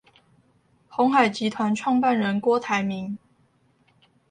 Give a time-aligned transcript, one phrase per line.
[0.89, 3.17] 鴻海集團創辦人郭台銘